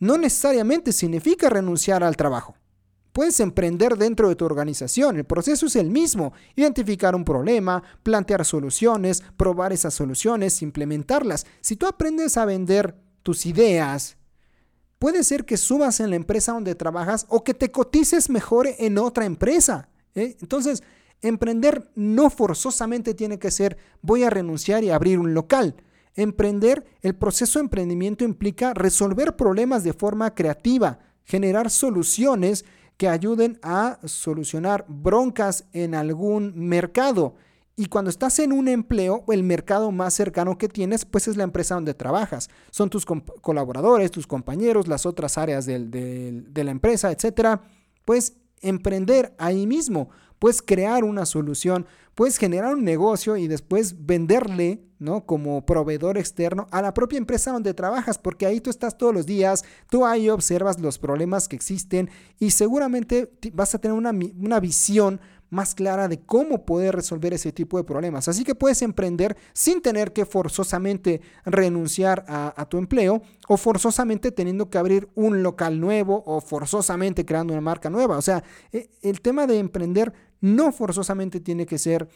no 0.00 0.18
necesariamente 0.18 0.90
significa 0.90 1.48
renunciar 1.48 2.02
al 2.02 2.16
trabajo. 2.16 2.56
Puedes 3.16 3.40
emprender 3.40 3.96
dentro 3.96 4.28
de 4.28 4.36
tu 4.36 4.44
organización, 4.44 5.16
el 5.16 5.24
proceso 5.24 5.64
es 5.64 5.76
el 5.76 5.88
mismo, 5.88 6.34
identificar 6.54 7.14
un 7.14 7.24
problema, 7.24 7.82
plantear 8.02 8.44
soluciones, 8.44 9.22
probar 9.38 9.72
esas 9.72 9.94
soluciones, 9.94 10.60
implementarlas. 10.60 11.46
Si 11.62 11.76
tú 11.76 11.86
aprendes 11.86 12.36
a 12.36 12.44
vender 12.44 12.94
tus 13.22 13.46
ideas, 13.46 14.18
puede 14.98 15.24
ser 15.24 15.46
que 15.46 15.56
subas 15.56 16.00
en 16.00 16.10
la 16.10 16.16
empresa 16.16 16.52
donde 16.52 16.74
trabajas 16.74 17.24
o 17.30 17.42
que 17.42 17.54
te 17.54 17.70
cotices 17.70 18.28
mejor 18.28 18.68
en 18.78 18.98
otra 18.98 19.24
empresa. 19.24 19.88
¿eh? 20.14 20.36
Entonces, 20.42 20.82
emprender 21.22 21.90
no 21.94 22.28
forzosamente 22.28 23.14
tiene 23.14 23.38
que 23.38 23.50
ser 23.50 23.78
voy 24.02 24.24
a 24.24 24.30
renunciar 24.30 24.84
y 24.84 24.90
abrir 24.90 25.18
un 25.18 25.32
local. 25.32 25.74
Emprender, 26.16 26.84
el 27.00 27.14
proceso 27.14 27.60
de 27.60 27.62
emprendimiento 27.62 28.24
implica 28.24 28.74
resolver 28.74 29.36
problemas 29.36 29.84
de 29.84 29.94
forma 29.94 30.34
creativa, 30.34 30.98
generar 31.24 31.70
soluciones 31.70 32.66
que 32.96 33.08
ayuden 33.08 33.58
a 33.62 33.98
solucionar 34.04 34.84
broncas 34.88 35.64
en 35.72 35.94
algún 35.94 36.52
mercado. 36.56 37.34
Y 37.76 37.86
cuando 37.86 38.08
estás 38.08 38.38
en 38.38 38.52
un 38.52 38.68
empleo, 38.68 39.22
el 39.28 39.42
mercado 39.42 39.92
más 39.92 40.14
cercano 40.14 40.56
que 40.56 40.68
tienes, 40.68 41.04
pues 41.04 41.28
es 41.28 41.36
la 41.36 41.44
empresa 41.44 41.74
donde 41.74 41.92
trabajas. 41.92 42.48
Son 42.70 42.88
tus 42.88 43.04
colaboradores, 43.04 44.10
tus 44.10 44.26
compañeros, 44.26 44.88
las 44.88 45.04
otras 45.04 45.36
áreas 45.36 45.66
de 45.66 46.42
la 46.54 46.70
empresa, 46.70 47.12
etc. 47.12 47.60
Pues 48.06 48.38
emprender 48.62 49.34
ahí 49.36 49.66
mismo, 49.66 50.08
puedes 50.38 50.62
crear 50.62 51.04
una 51.04 51.26
solución, 51.26 51.86
puedes 52.14 52.38
generar 52.38 52.74
un 52.74 52.84
negocio 52.84 53.36
y 53.36 53.46
después 53.46 54.06
venderle, 54.06 54.82
¿no? 54.98 55.26
Como 55.26 55.64
proveedor 55.66 56.18
externo 56.18 56.66
a 56.70 56.82
la 56.82 56.94
propia 56.94 57.18
empresa 57.18 57.52
donde 57.52 57.74
trabajas, 57.74 58.18
porque 58.18 58.46
ahí 58.46 58.60
tú 58.60 58.70
estás 58.70 58.96
todos 58.96 59.14
los 59.14 59.26
días, 59.26 59.64
tú 59.90 60.06
ahí 60.06 60.28
observas 60.28 60.80
los 60.80 60.98
problemas 60.98 61.48
que 61.48 61.56
existen 61.56 62.10
y 62.38 62.50
seguramente 62.50 63.30
vas 63.52 63.74
a 63.74 63.78
tener 63.78 63.96
una, 63.96 64.10
una 64.10 64.60
visión 64.60 65.20
más 65.50 65.74
clara 65.74 66.08
de 66.08 66.20
cómo 66.20 66.64
poder 66.64 66.94
resolver 66.94 67.32
ese 67.34 67.52
tipo 67.52 67.76
de 67.78 67.84
problemas. 67.84 68.28
Así 68.28 68.44
que 68.44 68.54
puedes 68.54 68.82
emprender 68.82 69.36
sin 69.52 69.80
tener 69.80 70.12
que 70.12 70.26
forzosamente 70.26 71.20
renunciar 71.44 72.24
a, 72.28 72.66
tu 72.68 72.78
empleo 72.78 73.22
o 73.48 73.56
forzosamente 73.56 74.32
teniendo 74.32 74.70
que 74.70 74.78
abrir 74.78 75.08
un 75.14 75.42
local 75.42 75.80
nuevo 75.80 76.22
o 76.26 76.40
forzosamente 76.40 77.24
creando 77.24 77.52
una 77.52 77.60
marca 77.60 77.90
nueva. 77.90 78.16
O 78.16 78.22
sea, 78.22 78.42
e, 78.72 78.90
el 79.02 79.20
tema 79.20 79.46
de 79.46 79.58
emprender 79.58 80.12
no 80.40 80.72
forzosamente 80.72 81.40
tiene 81.40 81.66
que 81.66 81.78
ser... 81.78 82.08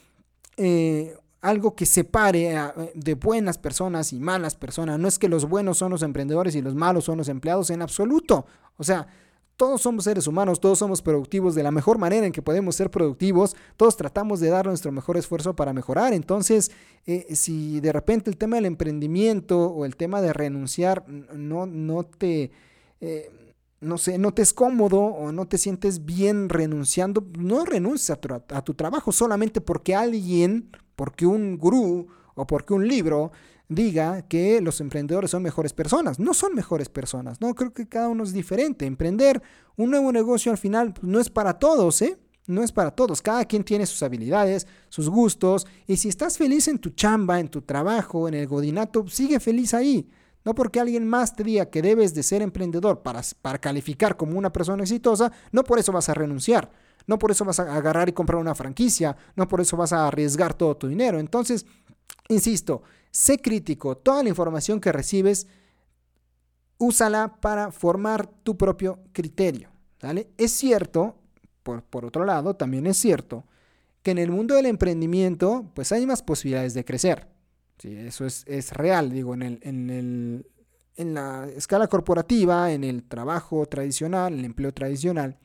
Eh, 0.57 1.15
algo 1.41 1.75
que 1.75 1.87
separe 1.87 2.55
de 2.93 3.15
buenas 3.15 3.57
personas 3.57 4.13
y 4.13 4.19
malas 4.19 4.55
personas. 4.55 4.99
No 4.99 5.07
es 5.07 5.17
que 5.17 5.27
los 5.27 5.49
buenos 5.49 5.79
son 5.79 5.91
los 5.91 6.03
emprendedores 6.03 6.55
y 6.55 6.61
los 6.61 6.75
malos 6.75 7.05
son 7.05 7.17
los 7.17 7.29
empleados 7.29 7.71
en 7.71 7.81
absoluto. 7.81 8.45
O 8.77 8.83
sea, 8.83 9.07
todos 9.61 9.81
somos 9.81 10.05
seres 10.05 10.27
humanos, 10.27 10.59
todos 10.59 10.79
somos 10.79 11.01
productivos 11.01 11.55
de 11.55 11.63
la 11.63 11.71
mejor 11.71 11.97
manera 11.97 12.25
en 12.25 12.31
que 12.31 12.41
podemos 12.41 12.75
ser 12.75 12.89
productivos, 12.89 13.55
todos 13.77 13.95
tratamos 13.97 14.39
de 14.39 14.49
dar 14.49 14.65
nuestro 14.65 14.91
mejor 14.91 15.17
esfuerzo 15.17 15.55
para 15.55 15.73
mejorar. 15.73 16.13
Entonces, 16.13 16.71
eh, 17.05 17.27
si 17.35 17.79
de 17.79 17.91
repente 17.91 18.29
el 18.29 18.37
tema 18.37 18.55
del 18.55 18.65
emprendimiento 18.65 19.67
o 19.67 19.85
el 19.85 19.95
tema 19.95 20.21
de 20.21 20.33
renunciar 20.33 21.07
no, 21.07 21.65
no 21.65 22.03
te... 22.03 22.51
Eh, 23.01 23.50
no 23.81 23.97
sé, 23.97 24.17
no 24.17 24.33
te 24.33 24.43
es 24.43 24.53
cómodo 24.53 24.99
o 24.99 25.31
no 25.31 25.47
te 25.47 25.57
sientes 25.57 26.05
bien 26.05 26.49
renunciando, 26.49 27.25
no 27.37 27.65
renuncies 27.65 28.11
a 28.11 28.15
tu, 28.15 28.33
a 28.33 28.61
tu 28.63 28.73
trabajo 28.75 29.11
solamente 29.11 29.59
porque 29.59 29.95
alguien, 29.95 30.69
porque 30.95 31.25
un 31.25 31.57
gurú 31.57 32.07
o 32.35 32.47
porque 32.47 32.73
un 32.73 32.87
libro 32.87 33.31
diga 33.67 34.21
que 34.23 34.61
los 34.61 34.81
emprendedores 34.81 35.31
son 35.31 35.43
mejores 35.43 35.73
personas. 35.73 36.19
No 36.19 36.33
son 36.33 36.53
mejores 36.53 36.89
personas, 36.89 37.41
¿no? 37.41 37.55
Creo 37.55 37.73
que 37.73 37.87
cada 37.87 38.09
uno 38.09 38.23
es 38.23 38.33
diferente. 38.33 38.85
Emprender 38.85 39.41
un 39.77 39.89
nuevo 39.89 40.11
negocio 40.11 40.51
al 40.51 40.57
final 40.57 40.93
pues, 40.93 41.05
no 41.05 41.19
es 41.19 41.29
para 41.29 41.57
todos, 41.57 42.01
¿eh? 42.01 42.19
No 42.47 42.63
es 42.63 42.71
para 42.71 42.91
todos. 42.91 43.21
Cada 43.21 43.45
quien 43.45 43.63
tiene 43.63 43.85
sus 43.85 44.03
habilidades, 44.03 44.67
sus 44.89 45.09
gustos. 45.09 45.65
Y 45.87 45.97
si 45.97 46.09
estás 46.09 46.37
feliz 46.37 46.67
en 46.67 46.79
tu 46.79 46.89
chamba, 46.89 47.39
en 47.39 47.47
tu 47.47 47.61
trabajo, 47.61 48.27
en 48.27 48.33
el 48.33 48.47
godinato, 48.47 49.07
sigue 49.07 49.39
feliz 49.39 49.73
ahí. 49.73 50.09
No 50.43 50.55
porque 50.55 50.79
alguien 50.79 51.07
más 51.07 51.35
te 51.35 51.43
diga 51.43 51.67
que 51.67 51.81
debes 51.81 52.13
de 52.13 52.23
ser 52.23 52.41
emprendedor 52.41 53.01
para, 53.01 53.21
para 53.41 53.59
calificar 53.59 54.17
como 54.17 54.37
una 54.37 54.51
persona 54.51 54.83
exitosa, 54.83 55.31
no 55.51 55.63
por 55.63 55.79
eso 55.79 55.91
vas 55.91 56.09
a 56.09 56.13
renunciar. 56.13 56.71
No 57.07 57.17
por 57.17 57.31
eso 57.31 57.45
vas 57.45 57.59
a 57.59 57.75
agarrar 57.75 58.09
y 58.09 58.13
comprar 58.13 58.39
una 58.39 58.55
franquicia. 58.55 59.15
No 59.35 59.47
por 59.47 59.61
eso 59.61 59.75
vas 59.75 59.91
a 59.91 60.07
arriesgar 60.07 60.53
todo 60.53 60.77
tu 60.77 60.87
dinero. 60.87 61.19
Entonces, 61.19 61.65
insisto, 62.29 62.83
Sé 63.11 63.39
crítico, 63.39 63.97
toda 63.97 64.23
la 64.23 64.29
información 64.29 64.79
que 64.79 64.93
recibes, 64.93 65.47
úsala 66.77 67.39
para 67.41 67.71
formar 67.71 68.25
tu 68.25 68.57
propio 68.57 68.99
criterio. 69.11 69.69
Es 70.37 70.51
cierto, 70.53 71.17
por, 71.61 71.83
por, 71.83 72.05
otro 72.05 72.25
lado, 72.25 72.55
también 72.55 72.87
es 72.87 72.97
cierto 72.97 73.45
que 74.01 74.11
en 74.11 74.17
el 74.17 74.31
mundo 74.31 74.55
del 74.55 74.65
emprendimiento, 74.65 75.69
pues 75.75 75.91
hay 75.91 76.07
más 76.07 76.23
posibilidades 76.23 76.73
de 76.73 76.85
crecer. 76.85 77.27
Sí, 77.81 77.97
eso 77.97 78.27
es, 78.27 78.43
es 78.45 78.73
real, 78.73 79.09
digo, 79.09 79.33
en, 79.33 79.41
el, 79.41 79.59
en, 79.63 79.89
el, 79.89 80.45
en 80.97 81.15
la 81.15 81.49
escala 81.49 81.87
corporativa, 81.87 82.71
en 82.71 82.83
el 82.83 83.01
trabajo 83.01 83.65
tradicional, 83.65 84.35
el 84.35 84.45
empleo 84.45 84.71
tradicional, 84.71 85.39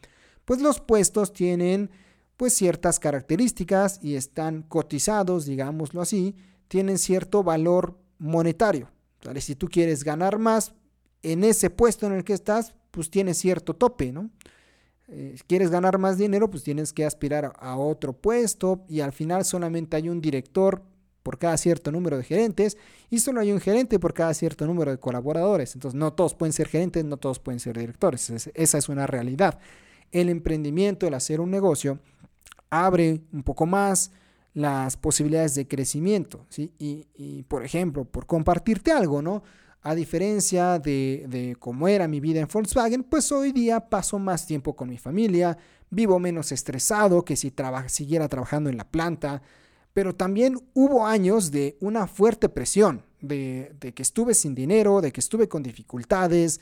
pues 0.44 0.60
los 0.60 0.78
puestos 0.80 1.32
tienen 1.32 1.88
pues 2.36 2.52
ciertas 2.52 3.00
características 3.00 4.00
y 4.02 4.16
están 4.16 4.64
cotizados, 4.64 5.46
digámoslo 5.46 6.02
así, 6.02 6.36
tienen 6.68 6.98
cierto 6.98 7.42
valor 7.42 7.98
monetario. 8.18 8.90
Si 9.40 9.54
tú 9.56 9.68
quieres 9.68 10.04
ganar 10.04 10.38
más 10.38 10.74
en 11.22 11.42
ese 11.42 11.70
puesto 11.70 12.06
en 12.06 12.12
el 12.12 12.22
que 12.22 12.34
estás, 12.34 12.74
pues 12.90 13.08
tienes 13.08 13.38
cierto 13.38 13.72
tope, 13.72 14.12
¿no? 14.12 14.28
Eh, 15.08 15.36
si 15.38 15.42
quieres 15.44 15.70
ganar 15.70 15.96
más 15.96 16.18
dinero, 16.18 16.50
pues 16.50 16.64
tienes 16.64 16.92
que 16.92 17.06
aspirar 17.06 17.54
a 17.58 17.78
otro 17.78 18.12
puesto 18.12 18.84
y 18.90 19.00
al 19.00 19.14
final 19.14 19.46
solamente 19.46 19.96
hay 19.96 20.10
un 20.10 20.20
director 20.20 20.82
por 21.26 21.40
cada 21.40 21.56
cierto 21.56 21.90
número 21.90 22.16
de 22.16 22.22
gerentes 22.22 22.78
y 23.10 23.18
solo 23.18 23.40
hay 23.40 23.50
un 23.50 23.58
gerente 23.58 23.98
por 23.98 24.14
cada 24.14 24.32
cierto 24.32 24.64
número 24.64 24.92
de 24.92 24.98
colaboradores. 24.98 25.74
Entonces 25.74 25.98
no 25.98 26.12
todos 26.12 26.34
pueden 26.34 26.52
ser 26.52 26.68
gerentes, 26.68 27.04
no 27.04 27.16
todos 27.16 27.40
pueden 27.40 27.58
ser 27.58 27.76
directores. 27.76 28.30
Esa 28.54 28.78
es 28.78 28.88
una 28.88 29.08
realidad. 29.08 29.58
El 30.12 30.28
emprendimiento, 30.28 31.04
el 31.04 31.14
hacer 31.14 31.40
un 31.40 31.50
negocio, 31.50 31.98
abre 32.70 33.22
un 33.32 33.42
poco 33.42 33.66
más 33.66 34.12
las 34.54 34.96
posibilidades 34.96 35.56
de 35.56 35.66
crecimiento. 35.66 36.46
Y, 36.78 37.42
por 37.48 37.64
ejemplo, 37.64 38.04
por 38.04 38.26
compartirte 38.26 38.92
algo, 38.92 39.20
¿no? 39.20 39.42
A 39.82 39.96
diferencia 39.96 40.78
de, 40.78 41.56
cómo 41.58 41.88
era 41.88 42.06
mi 42.06 42.20
vida 42.20 42.38
en 42.38 42.46
Volkswagen, 42.46 43.02
pues 43.02 43.32
hoy 43.32 43.50
día 43.50 43.80
paso 43.80 44.20
más 44.20 44.46
tiempo 44.46 44.76
con 44.76 44.88
mi 44.88 44.96
familia, 44.96 45.58
vivo 45.90 46.20
menos 46.20 46.52
estresado 46.52 47.24
que 47.24 47.34
si 47.34 47.52
siguiera 47.88 48.28
trabajando 48.28 48.70
en 48.70 48.76
la 48.76 48.88
planta, 48.88 49.42
pero 49.96 50.14
también 50.14 50.60
hubo 50.74 51.06
años 51.06 51.50
de 51.50 51.78
una 51.80 52.06
fuerte 52.06 52.50
presión, 52.50 53.02
de, 53.22 53.74
que 53.94 54.02
estuve 54.02 54.34
sin 54.34 54.54
dinero, 54.54 55.00
de 55.00 55.10
que 55.10 55.20
estuve 55.20 55.48
con 55.48 55.62
dificultades. 55.62 56.60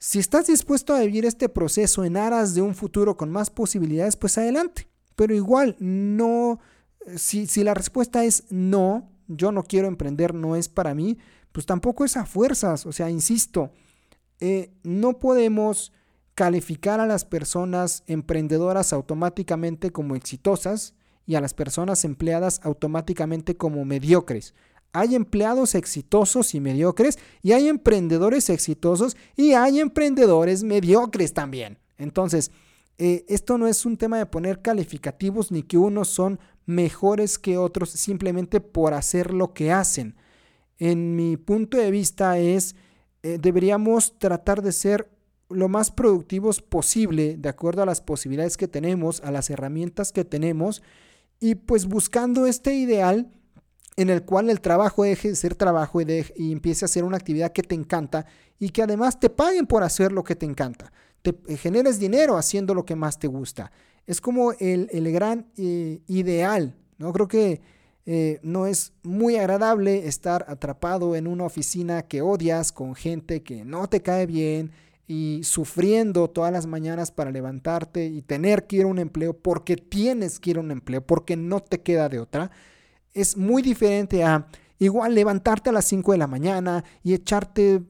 Si 0.00 0.18
estás 0.18 0.48
dispuesto 0.48 0.92
a 0.92 0.98
vivir 0.98 1.24
este 1.24 1.48
proceso 1.48 2.04
en 2.04 2.16
aras 2.16 2.52
de 2.52 2.62
un 2.62 2.74
futuro 2.74 3.16
con 3.16 3.30
más 3.30 3.48
posibilidades, 3.48 4.16
pues 4.16 4.38
adelante. 4.38 4.88
Pero 5.14 5.36
igual, 5.36 5.76
no, 5.78 6.58
si, 7.14 7.46
la 7.62 7.74
respuesta 7.74 8.24
es 8.24 8.42
no, 8.50 9.08
yo 9.28 9.52
no 9.52 9.62
quiero 9.62 9.86
emprender, 9.86 10.34
no 10.34 10.56
es 10.56 10.68
para 10.68 10.96
mí, 10.96 11.16
pues 11.52 11.66
tampoco 11.66 12.04
es 12.04 12.16
a 12.16 12.26
fuerzas. 12.26 12.86
O 12.86 12.90
sea, 12.90 13.08
insisto, 13.08 13.70
eh, 14.40 14.72
no 14.82 15.20
podemos 15.20 15.92
calificar 16.34 16.98
a 16.98 17.06
las 17.06 17.24
personas 17.24 18.02
emprendedoras 18.08 18.92
automáticamente 18.92 19.92
como 19.92 20.16
exitosas 20.16 20.96
y 21.26 21.34
a 21.34 21.40
las 21.40 21.54
personas 21.54 22.04
empleadas 22.04 22.60
automáticamente 22.62 23.56
como 23.56 23.84
mediocres. 23.84 24.54
Hay 24.92 25.14
empleados 25.14 25.74
exitosos 25.74 26.54
y 26.54 26.60
mediocres 26.60 27.18
y 27.42 27.52
hay 27.52 27.68
emprendedores 27.68 28.48
exitosos 28.48 29.16
y 29.36 29.52
hay 29.52 29.80
emprendedores 29.80 30.62
mediocres 30.62 31.32
también. 31.32 31.78
Entonces, 31.98 32.52
eh, 32.98 33.24
esto 33.28 33.58
no 33.58 33.66
es 33.66 33.84
un 33.84 33.96
tema 33.96 34.18
de 34.18 34.26
poner 34.26 34.62
calificativos 34.62 35.50
ni 35.50 35.64
que 35.64 35.78
unos 35.78 36.08
son 36.08 36.38
mejores 36.66 37.38
que 37.38 37.58
otros 37.58 37.90
simplemente 37.90 38.60
por 38.60 38.94
hacer 38.94 39.34
lo 39.34 39.52
que 39.52 39.72
hacen. 39.72 40.14
En 40.78 41.16
mi 41.16 41.36
punto 41.36 41.76
de 41.76 41.90
vista 41.90 42.38
es, 42.38 42.76
eh, 43.22 43.38
deberíamos 43.40 44.18
tratar 44.18 44.62
de 44.62 44.72
ser 44.72 45.10
lo 45.50 45.68
más 45.68 45.90
productivos 45.90 46.62
posible 46.62 47.36
de 47.36 47.48
acuerdo 47.48 47.82
a 47.82 47.86
las 47.86 48.00
posibilidades 48.00 48.56
que 48.56 48.68
tenemos, 48.68 49.20
a 49.22 49.30
las 49.30 49.50
herramientas 49.50 50.12
que 50.12 50.24
tenemos 50.24 50.82
y 51.40 51.54
pues 51.54 51.86
buscando 51.86 52.46
este 52.46 52.74
ideal 52.74 53.30
en 53.96 54.10
el 54.10 54.24
cual 54.24 54.50
el 54.50 54.60
trabajo 54.60 55.04
deje 55.04 55.28
de 55.28 55.36
ser 55.36 55.54
trabajo 55.54 56.00
y, 56.00 56.06
y 56.36 56.52
empiece 56.52 56.84
a 56.84 56.88
ser 56.88 57.04
una 57.04 57.16
actividad 57.16 57.52
que 57.52 57.62
te 57.62 57.74
encanta 57.74 58.26
y 58.58 58.70
que 58.70 58.82
además 58.82 59.20
te 59.20 59.30
paguen 59.30 59.66
por 59.66 59.82
hacer 59.82 60.12
lo 60.12 60.24
que 60.24 60.36
te 60.36 60.46
encanta. 60.46 60.92
Te 61.22 61.34
eh, 61.48 61.56
generes 61.56 61.98
dinero 61.98 62.36
haciendo 62.36 62.74
lo 62.74 62.84
que 62.84 62.96
más 62.96 63.18
te 63.18 63.26
gusta. 63.26 63.72
Es 64.06 64.20
como 64.20 64.52
el, 64.52 64.88
gran 65.12 65.46
eh, 65.56 66.00
ideal. 66.06 66.74
¿no? 66.98 67.12
Creo 67.12 67.28
que 67.28 67.60
eh, 68.06 68.38
no 68.42 68.66
es 68.66 68.92
muy 69.02 69.36
agradable 69.36 70.06
estar 70.06 70.44
atrapado 70.48 71.16
en 71.16 71.26
una 71.26 71.44
oficina 71.44 72.02
que 72.02 72.20
odias 72.20 72.70
con 72.70 72.94
gente 72.94 73.42
que 73.42 73.64
no 73.64 73.88
te 73.88 74.02
cae 74.02 74.26
bien 74.26 74.72
y 75.06 75.40
sufriendo 75.44 76.28
todas 76.28 76.52
las 76.52 76.66
mañanas 76.66 77.10
para 77.10 77.30
levantarte 77.30 78.06
y 78.06 78.22
tener 78.22 78.66
que 78.66 78.76
ir 78.76 78.82
a 78.84 78.86
un 78.86 78.98
empleo 78.98 79.36
porque 79.36 79.76
tienes 79.76 80.40
que 80.40 80.50
ir 80.50 80.56
a 80.56 80.60
un 80.60 80.70
empleo, 80.70 81.06
porque 81.06 81.36
no 81.36 81.60
te 81.60 81.82
queda 81.82 82.08
de 82.08 82.20
otra 82.20 82.50
es 83.14 83.36
muy 83.36 83.62
diferente 83.62 84.24
a 84.24 84.46
igual 84.78 85.14
levantarte 85.14 85.70
a 85.70 85.72
las 85.72 85.86
5 85.86 86.12
de 86.12 86.18
la 86.18 86.26
mañana 86.26 86.84
y 87.02 87.14
echarte 87.14 87.82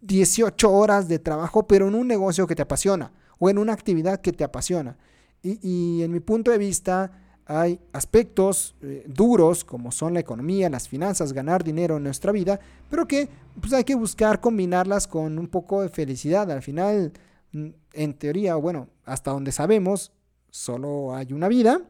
18 0.00 0.72
horas 0.72 1.06
de 1.06 1.18
trabajo, 1.18 1.66
pero 1.66 1.86
en 1.86 1.94
un 1.94 2.08
negocio 2.08 2.46
que 2.46 2.56
te 2.56 2.62
apasiona 2.62 3.12
o 3.38 3.50
en 3.50 3.58
una 3.58 3.74
actividad 3.74 4.20
que 4.20 4.32
te 4.32 4.42
apasiona. 4.42 4.96
Y, 5.40 6.02
en 6.02 6.10
mi 6.10 6.18
punto 6.18 6.50
de 6.50 6.58
vista 6.58 7.12
hay 7.48 7.80
aspectos 7.92 8.76
eh, 8.82 9.04
duros 9.08 9.64
como 9.64 9.90
son 9.90 10.12
la 10.12 10.20
economía, 10.20 10.68
las 10.68 10.86
finanzas, 10.86 11.32
ganar 11.32 11.64
dinero 11.64 11.96
en 11.96 12.04
nuestra 12.04 12.30
vida, 12.30 12.60
pero 12.90 13.08
que 13.08 13.26
pues 13.58 13.72
hay 13.72 13.84
que 13.84 13.94
buscar 13.94 14.38
combinarlas 14.38 15.06
con 15.06 15.38
un 15.38 15.48
poco 15.48 15.80
de 15.80 15.88
felicidad. 15.88 16.50
Al 16.52 16.60
final, 16.60 17.10
mm, 17.52 17.68
en 17.94 18.14
teoría, 18.14 18.54
bueno, 18.56 18.88
hasta 19.06 19.30
donde 19.30 19.50
sabemos, 19.50 20.12
solo 20.50 21.14
hay 21.14 21.32
una 21.32 21.48
vida 21.48 21.80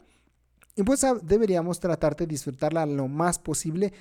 y 0.77 0.85
pues 0.85 1.05
deberíamos 1.25 1.81
tratar 1.81 2.15
de 2.15 2.29
disfrutarla 2.29 2.87
lo 2.87 3.09
más 3.09 3.41
posible 3.41 3.93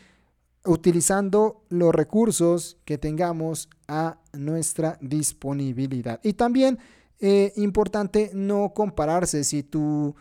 utilizando 0.63 1.63
los 1.69 1.93
recursos 1.93 2.77
que 2.85 2.99
tengamos 2.99 3.67
a 3.87 4.19
nuestra 4.33 4.99
disponibilidad. 5.01 6.19
Y 6.21 6.33
también 6.33 6.77
eh, 7.19 7.51
importante 7.55 8.29
no 8.35 8.73
compararse 8.75 9.43
si 9.43 9.63
tu 9.63 10.13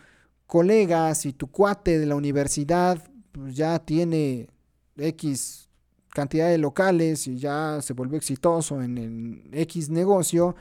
colega, 0.47 1.15
si 1.15 1.33
tu 1.33 1.49
cuate 1.49 1.99
de 1.99 2.07
la 2.07 2.17
universidad 2.17 3.03
pues, 3.33 3.57
ya 3.57 3.79
tiene 3.79 4.49
X 4.97 5.69
cantidad 6.11 6.49
de 6.49 6.59
locales 6.59 7.27
y 7.27 7.39
ya 7.39 7.81
se 7.83 7.93
volvió 7.93 8.17
exitoso 8.17 8.83
en 8.83 8.97
el 8.97 9.49
X 9.53 9.91
negocio 9.91 10.57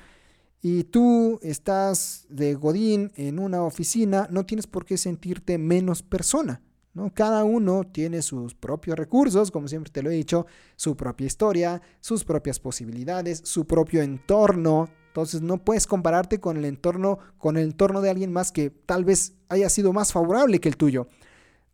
y 0.61 0.83
tú 0.85 1.39
estás 1.43 2.25
de 2.27 2.55
Godín 2.55 3.11
en 3.15 3.39
una 3.39 3.63
oficina, 3.63 4.27
no 4.31 4.45
tienes 4.45 4.67
por 4.67 4.83
qué 4.83 4.97
sentirte 4.97 5.57
menos 5.57 6.01
persona. 6.01 6.61
¿no? 6.95 7.13
Cada 7.13 7.43
uno 7.43 7.83
tiene 7.83 8.21
sus 8.21 8.55
propios 8.55 8.97
recursos, 8.97 9.51
como 9.51 9.67
siempre 9.67 9.91
te 9.91 10.01
lo 10.01 10.09
he 10.09 10.15
dicho, 10.15 10.47
su 10.75 10.97
propia 10.97 11.27
historia, 11.27 11.81
sus 11.99 12.23
propias 12.23 12.59
posibilidades, 12.59 13.41
su 13.43 13.67
propio 13.67 14.01
entorno. 14.01 14.89
Entonces 15.15 15.41
no 15.41 15.63
puedes 15.63 15.87
compararte 15.87 16.41
con 16.41 16.57
el 16.57 16.65
entorno, 16.65 17.19
con 17.37 17.55
el 17.55 17.63
entorno 17.63 18.01
de 18.01 18.09
alguien 18.09 18.33
más 18.33 18.51
que 18.51 18.69
tal 18.69 19.05
vez 19.05 19.31
haya 19.47 19.69
sido 19.69 19.93
más 19.93 20.11
favorable 20.11 20.59
que 20.59 20.67
el 20.67 20.75
tuyo. 20.75 21.07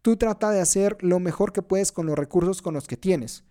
Tú 0.04 0.16
trata 0.16 0.52
de 0.52 0.62
hacer 0.62 0.96
lo 1.00 1.20
mejor 1.20 1.52
que 1.52 1.64
puedes 1.64 1.92
con 1.92 2.06
los 2.06 2.16
recursos 2.16 2.62
con 2.62 2.76
los 2.76 2.88
que 2.88 2.98
tienes. 2.98 3.44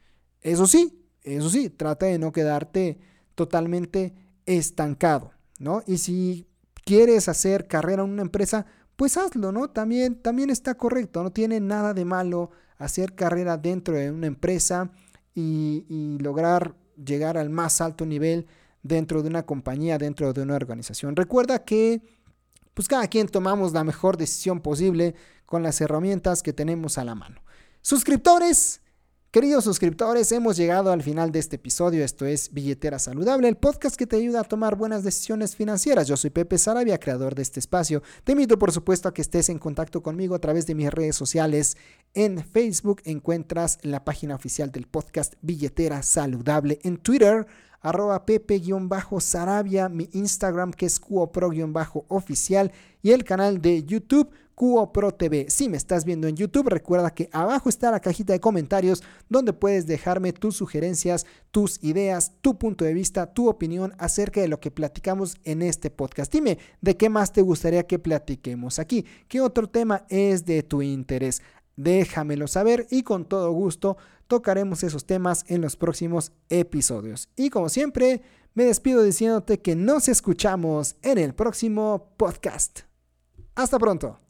Eso 0.43 0.69
sí, 0.69 1.05
eso 1.25 1.51
sí, 1.51 1.71
trata 1.71 2.07
de 2.07 2.21
no 2.21 2.31
quedarte 2.31 3.01
totalmente 3.35 4.15
estancado, 4.47 5.33
¿no? 5.59 5.83
Y 5.89 5.99
si 5.99 6.47
quieres 6.85 7.29
hacer 7.29 7.67
carrera 7.67 8.05
en 8.05 8.11
una 8.11 8.23
empresa, 8.23 8.67
pues 8.95 9.17
hazlo, 9.17 9.50
¿no? 9.50 9.71
También, 9.71 10.23
también 10.23 10.50
está 10.50 10.76
correcto, 10.76 11.25
no 11.25 11.33
tiene 11.33 11.59
nada 11.59 11.95
de 11.95 12.05
malo 12.05 12.53
hacer 12.79 13.17
carrera 13.17 13.57
dentro 13.57 13.97
de 13.97 14.13
una 14.13 14.29
empresa 14.29 14.93
y, 15.35 15.85
y 15.89 16.19
lograr 16.21 16.76
llegar 16.95 17.37
al 17.37 17.50
más 17.50 17.81
alto 17.81 18.07
nivel 18.07 18.47
dentro 18.82 19.23
de 19.23 19.28
una 19.28 19.45
compañía, 19.45 19.99
dentro 19.99 20.32
de 20.32 20.43
una 20.43 20.56
organización. 20.56 21.16
Recuerda 21.16 21.64
que 21.64 22.02
pues 22.75 22.88
cada 22.88 23.08
quien 23.08 23.28
tomamos 23.28 23.73
la 23.73 23.84
mejor 23.84 24.16
decisión 24.16 24.60
posible 24.60 25.14
con 25.45 25.62
las 25.62 25.80
herramientas 25.80 26.43
que 26.43 26.52
tenemos 26.52 26.99
a 26.99 27.04
la 27.04 27.14
mano. 27.14 27.43
Suscriptores, 27.82 28.80
Queridos 29.32 29.62
suscriptores, 29.62 30.32
hemos 30.32 30.56
llegado 30.56 30.90
al 30.90 31.04
final 31.04 31.30
de 31.30 31.38
este 31.38 31.54
episodio. 31.54 32.04
Esto 32.04 32.26
es 32.26 32.52
Billetera 32.52 32.99
Saludable, 32.99 33.47
el 33.47 33.56
podcast 33.56 33.95
que 33.95 34.08
te 34.08 34.16
ayuda 34.16 34.40
a 34.40 34.45
tomar 34.45 34.75
buenas 34.75 35.04
decisiones 35.04 35.54
financieras. 35.54 36.08
Yo 36.08 36.16
soy 36.16 36.30
Pepe 36.30 36.58
Sarabia, 36.58 36.99
creador 36.99 37.36
de 37.36 37.43
este 37.43 37.60
espacio. 37.60 38.02
Te 38.25 38.32
invito, 38.32 38.58
por 38.58 38.73
supuesto, 38.73 39.08
a 39.08 39.14
que 39.14 39.23
estés 39.23 39.49
en 39.49 39.60
contacto 39.60 40.02
conmigo 40.02 40.34
a 40.34 40.40
través 40.40 40.66
de 40.66 40.75
mis 40.75 40.90
redes 40.90 41.14
sociales. 41.14 41.76
En 42.12 42.45
Facebook 42.45 43.02
encuentras 43.04 43.78
la 43.82 44.04
página 44.04 44.34
oficial 44.34 44.73
del 44.73 44.88
podcast 44.88 45.34
Billetera 45.43 46.02
Saludable. 46.02 46.80
En 46.82 46.97
Twitter, 46.97 47.47
arroba 47.80 48.25
pepe-sarabia, 48.26 49.88
mi 49.88 50.08
Instagram 50.12 50.73
que 50.73 50.86
es 50.86 51.00
cuopro-oficial 51.00 52.73
y 53.02 53.10
el 53.12 53.25
canal 53.25 53.60
de 53.60 53.84
YouTube 53.84 54.30
Cuo 54.60 54.93
Pro 54.93 55.10
TV. 55.10 55.47
Si 55.49 55.71
me 55.71 55.78
estás 55.78 56.04
viendo 56.04 56.28
en 56.28 56.36
YouTube, 56.36 56.69
recuerda 56.69 57.14
que 57.14 57.30
abajo 57.32 57.71
está 57.71 57.90
la 57.90 58.00
cajita 58.00 58.34
de 58.34 58.40
comentarios 58.40 59.02
donde 59.30 59.54
puedes 59.54 59.86
dejarme 59.86 60.34
tus 60.34 60.54
sugerencias, 60.54 61.25
tus 61.50 61.82
ideas, 61.82 62.32
tu 62.43 62.58
punto 62.58 62.84
de 62.84 62.93
vista, 62.93 63.32
tu 63.32 63.49
opinión 63.49 63.95
acerca 63.97 64.43
de 64.43 64.49
lo 64.49 64.60
que 64.60 64.71
platicamos 64.71 65.38
en 65.45 65.62
este 65.62 65.88
podcast. 65.88 66.30
Dime 66.30 66.58
de 66.82 66.95
qué 66.99 67.08
más 67.08 67.32
te 67.32 67.40
gustaría 67.40 67.86
que 67.86 67.99
platiquemos 67.99 68.78
aquí, 68.78 69.06
qué 69.28 69.40
otro 69.40 69.66
tema 69.66 70.04
es 70.10 70.45
de 70.45 70.62
tu 70.62 70.82
interés. 70.82 71.40
Déjamelo 71.82 72.47
saber 72.47 72.86
y 72.90 73.04
con 73.04 73.25
todo 73.25 73.50
gusto 73.52 73.97
tocaremos 74.26 74.82
esos 74.82 75.06
temas 75.06 75.47
en 75.49 75.62
los 75.62 75.76
próximos 75.76 76.32
episodios. 76.50 77.30
Y 77.36 77.49
como 77.49 77.71
siempre, 77.71 78.21
me 78.52 78.64
despido 78.64 79.02
diciéndote 79.02 79.60
que 79.60 79.76
nos 79.76 80.08
escuchamos 80.08 80.97
en 81.00 81.16
el 81.16 81.34
próximo 81.34 82.12
podcast. 82.19 82.80
Hasta 83.54 83.78
pronto. 83.78 84.29